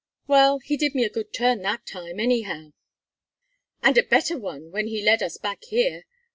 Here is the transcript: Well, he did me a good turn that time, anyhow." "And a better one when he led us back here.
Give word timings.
Well, 0.25 0.57
he 0.57 0.77
did 0.77 0.95
me 0.95 1.03
a 1.03 1.11
good 1.11 1.31
turn 1.31 1.61
that 1.61 1.85
time, 1.85 2.19
anyhow." 2.19 2.73
"And 3.83 3.99
a 3.99 4.01
better 4.01 4.35
one 4.35 4.71
when 4.71 4.87
he 4.87 4.99
led 4.99 5.21
us 5.21 5.37
back 5.37 5.63
here. 5.65 6.05